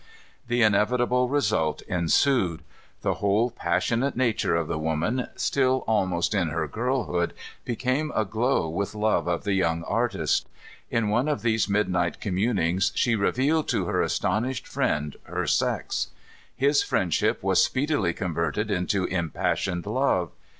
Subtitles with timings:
[0.47, 2.63] The inevitable result ensued.
[3.03, 7.35] The whole passionate nature of the woman, still almost in her girlhood,
[7.65, 10.49] became aglow with love of the young artist.
[10.89, 16.07] In one of these midnight communings she revealed to her astonished friend her sex.
[16.55, 20.31] His friendship was speedily converted into impassioned love.